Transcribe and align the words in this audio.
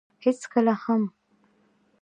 هېڅکله 0.25 0.73
هم. 0.83 1.03